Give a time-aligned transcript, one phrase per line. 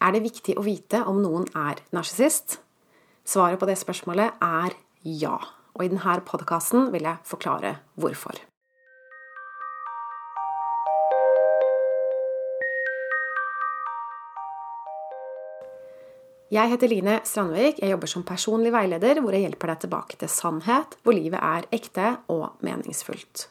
[0.00, 2.56] Er det viktig å vite om noen er narsissist?
[3.20, 4.72] Svaret på det spørsmålet er
[5.04, 5.34] ja.
[5.76, 8.40] Og i denne podkasten vil jeg forklare hvorfor.
[16.50, 17.84] Jeg heter Line Strandvik.
[17.84, 21.68] Jeg jobber som personlig veileder, hvor jeg hjelper deg tilbake til sannhet, hvor livet er
[21.76, 23.50] ekte og meningsfullt.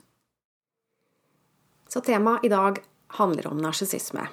[1.89, 2.81] Så temaet i dag
[3.21, 4.25] handler om narsissisme.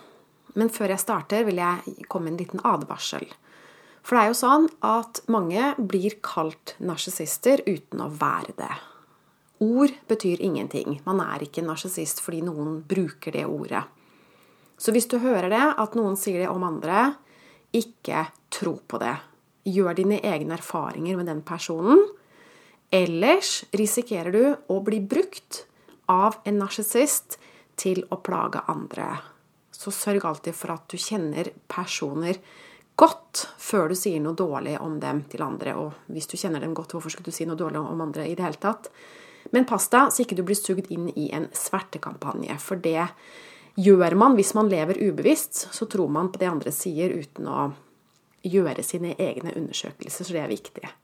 [0.57, 3.27] Men før jeg starter, vil jeg komme med en liten advarsel.
[4.07, 8.75] For det er jo sånn at mange blir kalt narsissister uten å være det.
[9.67, 11.01] Ord betyr ingenting.
[11.05, 13.83] Man er ikke narsissist fordi noen bruker det ordet.
[14.77, 17.15] Så hvis du hører det, at noen sier det om andre,
[17.75, 19.15] ikke tro på det.
[19.67, 22.05] Gjør dine egne erfaringer med den personen.
[22.95, 25.65] Ellers risikerer du å bli brukt
[26.13, 27.41] av en narsissist
[27.81, 29.17] til å plage andre.
[29.87, 32.41] Så sørg alltid for at du kjenner personer
[32.99, 35.77] godt før du sier noe dårlig om dem til andre.
[35.79, 38.35] Og hvis du kjenner dem godt, hvorfor skulle du si noe dårlig om andre i
[38.35, 38.91] det hele tatt?
[39.55, 43.07] Men pass deg så ikke du blir sugd inn i en svertekampanje, for det
[43.79, 45.69] gjør man hvis man lever ubevisst.
[45.71, 47.71] Så tror man på det andre sier uten å
[48.43, 50.95] gjøre sine egne undersøkelser, så det er viktig.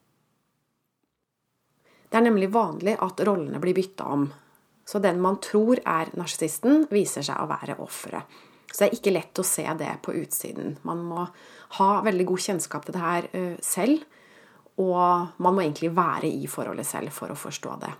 [2.10, 4.26] Det er nemlig vanlig at rollene blir bytta om.
[4.84, 8.26] Så den man tror er narsissisten, viser seg å være offeret.
[8.72, 10.78] Så det er ikke lett å se det på utsiden.
[10.88, 11.26] Man må
[11.78, 13.28] ha veldig god kjennskap til det her
[13.62, 14.06] selv.
[14.80, 17.92] Og man må egentlig være i forholdet selv for å forstå det.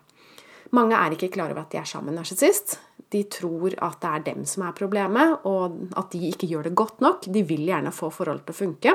[0.73, 2.78] Mange er ikke klar over at de er sammen med narsissist.
[3.12, 6.78] De tror at det er dem som er problemet, og at de ikke gjør det
[6.81, 7.28] godt nok.
[7.28, 8.95] De vil gjerne få forholdet til å funke.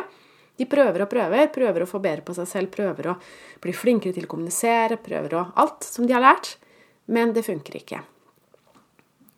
[0.58, 3.18] De prøver og prøver, prøver å få bedre på seg selv, prøver å
[3.62, 6.56] bli flinkere til å kommunisere, prøver å alt som de har lært,
[7.14, 8.02] men det funker ikke.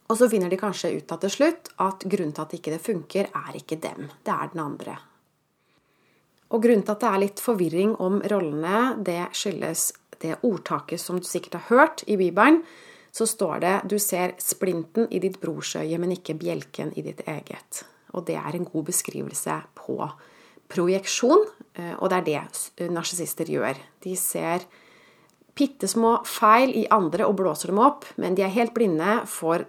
[0.10, 3.30] Og så finner de kanskje ut til slutt at grunnen til at ikke det funker,
[3.30, 4.98] er ikke dem, det er den andre.
[6.50, 11.20] Og grunnen til at det er litt forvirring om rollene, det skyldes det ordtaket som
[11.20, 12.64] du sikkert har hørt i Bibelen.
[13.12, 17.22] Så står det 'Du ser splinten i ditt brors øye, men ikke bjelken i ditt
[17.26, 17.84] eget'.
[18.14, 20.12] Og det er en god beskrivelse på
[20.70, 21.46] projeksjon,
[21.76, 23.76] eh, og det er det narsissister gjør.
[24.04, 24.66] De ser
[25.60, 29.66] bitte små feil i andre og blåser dem opp, men de er helt blinde for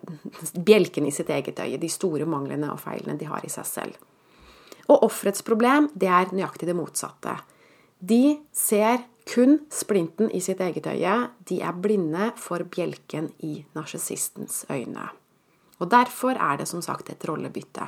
[0.55, 3.97] bjelken i sitt eget øye, de store manglene og feilene de har i seg selv.
[4.91, 7.37] Og offerets problem, det er nøyaktig det motsatte.
[7.99, 14.65] De ser kun splinten i sitt eget øye, de er blinde for bjelken i narsissistens
[14.71, 15.11] øyne.
[15.81, 17.87] Og derfor er det som sagt et rollebytte.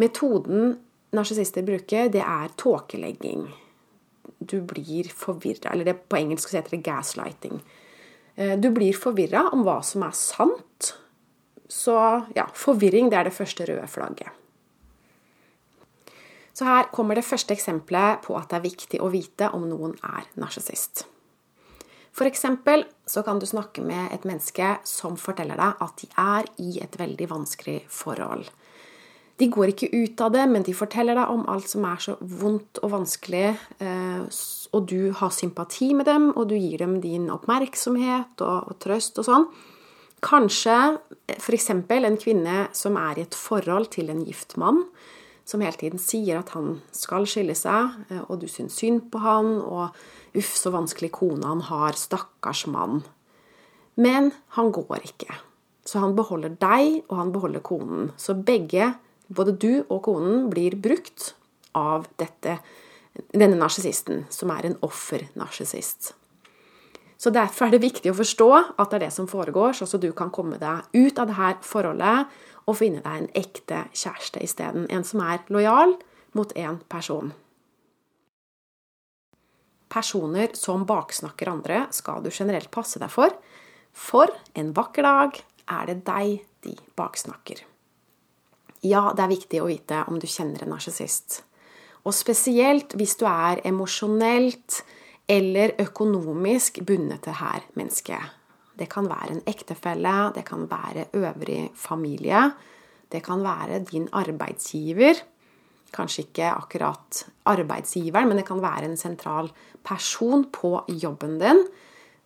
[0.00, 0.78] Metoden
[1.12, 3.46] narsissister bruker, det er tåkelegging.
[4.38, 5.72] Du blir forvirra.
[5.72, 7.62] Eller det, på engelsk heter det gaslighting.
[8.34, 10.94] Eh, du blir forvirra om hva som er sant.
[11.68, 11.96] Så
[12.36, 14.38] ja, forvirring det er det første røde flagget.
[16.52, 19.96] Så her kommer det første eksempelet på at det er viktig å vite om noen
[20.04, 21.06] er narsissist.
[22.22, 26.76] Eksempel så kan du snakke med et menneske som forteller deg at de er i
[26.84, 28.44] et veldig vanskelig forhold.
[29.42, 32.12] De går ikke ut av det, men de forteller deg om alt som er så
[32.20, 33.48] vondt og vanskelig,
[33.82, 38.78] eh, og du har sympati med dem, og du gir dem din oppmerksomhet og, og
[38.84, 39.48] trøst og sånn.
[40.22, 40.76] Kanskje
[41.34, 41.72] f.eks.
[41.74, 44.84] en kvinne som er i et forhold til en gift mann,
[45.42, 49.26] som hele tiden sier at han skal skille seg, eh, og du syns synd på
[49.26, 49.90] han, og
[50.38, 53.02] uff, så vanskelig kone han har, stakkars mann.
[53.98, 55.34] Men han går ikke.
[55.82, 58.12] Så han beholder deg, og han beholder konen.
[58.14, 58.92] Så begge
[59.34, 61.32] både du og konen blir brukt
[61.78, 62.58] av dette,
[63.32, 66.12] denne narsissisten, som er en offernarsissist.
[67.22, 70.10] Så Derfor er det viktig å forstå at det er det som foregår, så du
[70.16, 72.32] kan komme deg ut av dette forholdet
[72.66, 74.88] og finne deg en ekte kjæreste isteden.
[74.90, 75.94] En som er lojal
[76.34, 77.30] mot én person.
[79.92, 83.34] Personer som baksnakker andre, skal du generelt passe deg for.
[83.92, 85.38] For en vakker dag
[85.68, 87.62] er det deg de baksnakker.
[88.82, 91.42] Ja, det er viktig å vite om du kjenner en narsissist.
[92.02, 94.80] Og spesielt hvis du er emosjonelt
[95.30, 98.40] eller økonomisk bundet til her mennesket.
[98.74, 102.48] Det kan være en ektefelle, det kan være øvrig familie,
[103.12, 105.20] det kan være din arbeidsgiver.
[105.92, 109.52] Kanskje ikke akkurat arbeidsgiveren, men det kan være en sentral
[109.84, 111.66] person på jobben din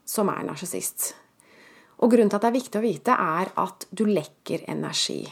[0.07, 1.13] som er narsissist.
[1.99, 5.25] Og grunnen til at det er viktig å vite, er at du lekker energi.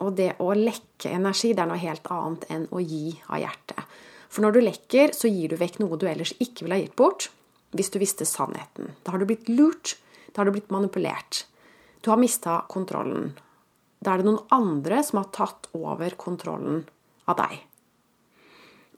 [0.00, 3.98] Og det å lekke energi, det er noe helt annet enn å gi av hjertet.
[4.30, 6.96] For når du lekker, så gir du vekk noe du ellers ikke ville ha gitt
[6.98, 7.28] bort
[7.76, 8.94] hvis du visste sannheten.
[9.04, 9.96] Da har du blitt lurt.
[10.32, 11.44] Da har du blitt manipulert.
[12.00, 13.32] Du har mista kontrollen.
[14.00, 16.84] Da er det noen andre som har tatt over kontrollen
[17.28, 17.58] av deg.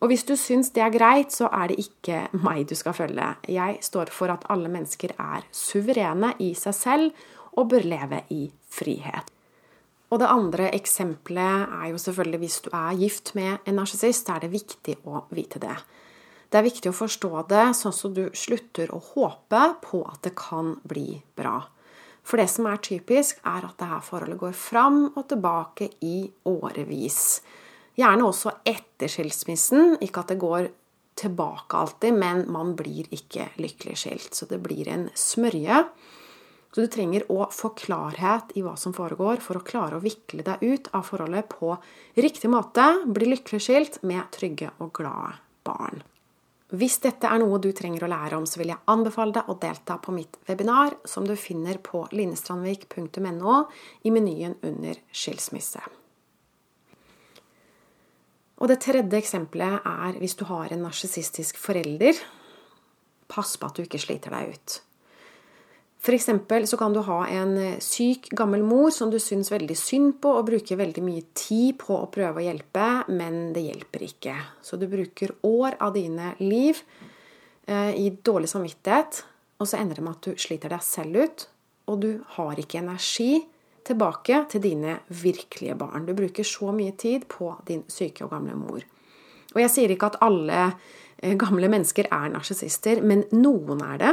[0.02, 3.28] Og hvis du syns det er greit, så er det ikke meg du skal følge.
[3.50, 8.44] Jeg står for at alle mennesker er suverene i seg selv og bør leve i
[8.72, 9.30] frihet.
[10.12, 14.44] Og det andre eksempelet er jo selvfølgelig hvis du er gift med en narsissist, er
[14.44, 15.76] det viktig å vite det.
[16.52, 20.34] Det er viktig å forstå det sånn som du slutter å håpe på at det
[20.36, 21.62] kan bli bra.
[22.22, 27.40] For det som er typisk, er at dette forholdet går fram og tilbake i årevis.
[27.96, 29.96] Gjerne også etter skilsmissen.
[30.04, 30.68] Ikke at det går
[31.18, 34.36] tilbake alltid, men man blir ikke lykkelig skilt.
[34.36, 35.86] Så det blir en smørje.
[36.72, 40.44] Så du trenger å få klarhet i hva som foregår, for å klare å vikle
[40.46, 41.74] deg ut av forholdet på
[42.16, 45.36] riktig måte, bli lykkelig skilt med trygge og glade
[45.68, 46.00] barn.
[46.72, 49.58] Hvis dette er noe du trenger å lære om, så vil jeg anbefale deg å
[49.60, 53.56] delta på mitt webinar, som du finner på linestrandvik.no
[54.08, 55.82] i menyen under skilsmisse.
[58.62, 62.16] Og det tredje eksempelet er hvis du har en narsissistisk forelder.
[63.28, 64.78] Pass på at du ikke sliter deg ut.
[66.02, 66.28] F.eks.
[66.70, 70.32] så kan du ha en eh, syk, gammel mor som du syns veldig synd på,
[70.34, 74.34] og bruker veldig mye tid på å prøve å hjelpe, men det hjelper ikke.
[74.66, 76.80] Så du bruker år av dine liv
[77.70, 79.20] eh, i dårlig samvittighet,
[79.62, 81.46] og så ender det med at du sliter deg selv ut,
[81.86, 83.44] og du har ikke energi
[83.86, 86.08] tilbake til dine virkelige barn.
[86.10, 88.82] Du bruker så mye tid på din syke og gamle mor.
[89.54, 94.12] Og jeg sier ikke at alle eh, gamle mennesker er narsissister, men noen er det.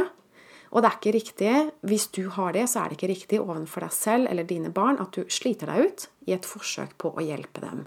[0.70, 3.86] Og det er ikke riktig, hvis du har det, så er det ikke riktig overfor
[3.86, 7.24] deg selv eller dine barn at du sliter deg ut i et forsøk på å
[7.26, 7.84] hjelpe dem.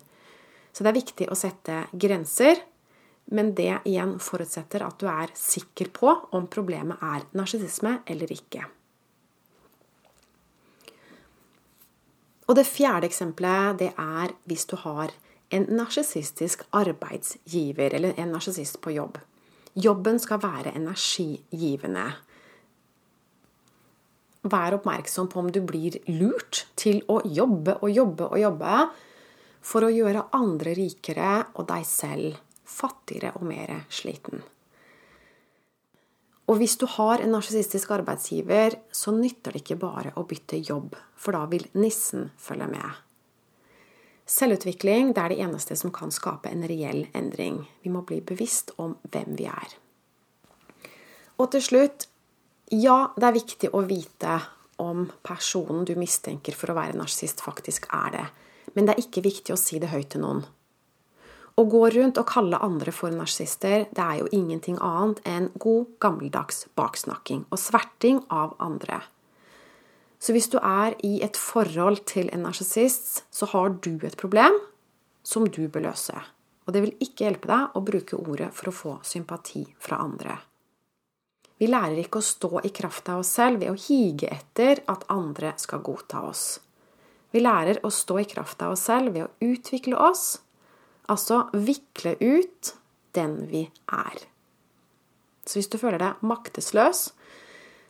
[0.74, 2.60] Så det er viktig å sette grenser,
[3.32, 8.66] men det igjen forutsetter at du er sikker på om problemet er narsissisme eller ikke.
[12.52, 15.14] Og det fjerde eksempelet det er hvis du har
[15.54, 19.20] en narsissistisk arbeidsgiver, eller en narsissist på jobb.
[19.74, 22.08] Jobben skal være energigivende.
[24.44, 28.80] Vær oppmerksom på om du blir lurt til å jobbe og jobbe og jobbe
[29.64, 34.44] for å gjøre andre rikere og deg selv fattigere og mer sliten.
[36.52, 40.98] Og hvis du har en narsissistisk arbeidsgiver, så nytter det ikke bare å bytte jobb,
[41.16, 43.00] for da vil nissen følge med.
[44.28, 47.62] Selvutvikling det er det eneste som kan skape en reell endring.
[47.84, 49.76] Vi må bli bevisst om hvem vi er.
[51.40, 52.08] Og til slutt
[52.74, 54.40] ja, det er viktig å vite
[54.82, 58.26] om personen du mistenker for å være narsissist, faktisk er det.
[58.74, 60.44] Men det er ikke viktig å si det høyt til noen.
[61.54, 65.92] Å gå rundt og kalle andre for narsissister, det er jo ingenting annet enn god,
[66.02, 69.04] gammeldags baksnakking og sverting av andre.
[70.18, 74.58] Så hvis du er i et forhold til en narsissist, så har du et problem
[75.22, 76.16] som du bør løse.
[76.66, 80.40] Og det vil ikke hjelpe deg å bruke ordet for å få sympati fra andre.
[81.64, 85.06] Vi lærer ikke å stå i kraft av oss selv ved å hige etter at
[85.14, 86.58] andre skal godta oss.
[87.32, 90.42] Vi lærer å stå i kraft av oss selv ved å utvikle oss,
[91.08, 92.74] altså vikle ut
[93.16, 93.64] den vi
[93.96, 94.20] er.
[95.48, 97.06] Så hvis du føler deg maktesløs,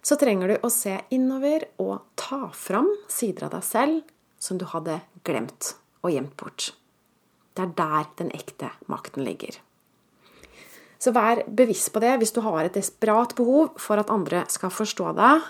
[0.05, 4.69] så trenger du å se innover og ta fram sider av deg selv som du
[4.69, 5.73] hadde glemt
[6.05, 6.75] og gjemt bort.
[7.57, 9.57] Det er der den ekte makten ligger.
[11.03, 12.13] Så vær bevisst på det.
[12.22, 15.43] Hvis du har et desperat behov for at andre skal forstå deg,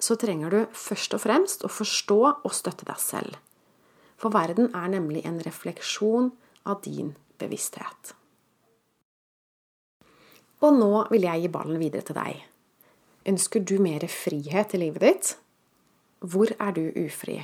[0.00, 3.38] så trenger du først og fremst å forstå og støtte deg selv.
[4.20, 6.32] For verden er nemlig en refleksjon
[6.68, 8.14] av din bevissthet.
[10.60, 12.42] Og nå vil jeg gi ballen videre til deg.
[13.30, 15.30] Ønsker du mer frihet i livet ditt?
[16.20, 17.38] Hvor er du ufri?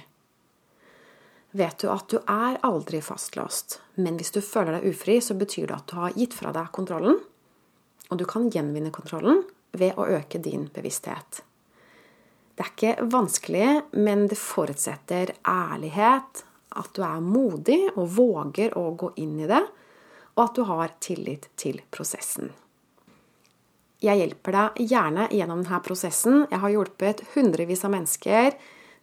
[1.57, 5.71] Vet du at du er aldri fastlåst, men hvis du føler deg ufri, så betyr
[5.71, 7.17] det at du har gitt fra deg kontrollen,
[8.11, 9.43] og du kan gjenvinne kontrollen
[9.77, 11.43] ved å øke din bevissthet.
[12.57, 13.71] Det er ikke vanskelig,
[14.01, 16.45] men det forutsetter ærlighet,
[16.77, 19.63] at du er modig og våger å gå inn i det,
[20.37, 22.53] og at du har tillit til prosessen.
[24.05, 26.43] Jeg hjelper deg gjerne gjennom denne prosessen.
[26.51, 28.57] Jeg har hjulpet hundrevis av mennesker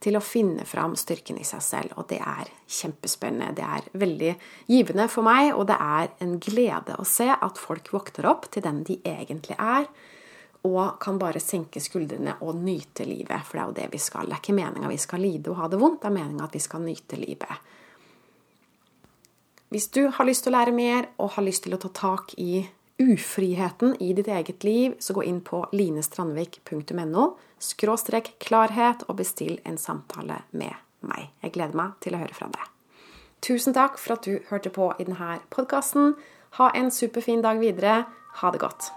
[0.04, 1.94] til å finne fram styrken i seg selv.
[1.98, 3.56] Og det er kjempespennende.
[3.56, 4.34] Det er veldig
[4.72, 8.66] givende for meg, og det er en glede å se at folk våkner opp til
[8.66, 9.88] den de egentlig er,
[10.64, 13.44] og kan bare senke skuldrene og nyte livet.
[13.48, 14.30] For det er jo det vi skal.
[14.30, 16.56] Det er ikke meninga vi skal lide og ha det vondt, det er meninga at
[16.56, 17.72] vi skal nyte livet.
[19.74, 22.36] Hvis du har lyst til å lære mer og har lyst til å ta tak
[22.38, 22.62] i
[23.04, 27.26] ufriheten i ditt eget liv, så gå inn på linestrandvik.no,
[27.60, 31.30] skråstrek klarhet, og bestill en samtale med meg.
[31.44, 32.74] Jeg gleder meg til å høre fra deg.
[33.44, 36.16] Tusen takk for at du hørte på i denne podkasten.
[36.60, 38.04] Ha en superfin dag videre.
[38.40, 38.94] Ha det godt.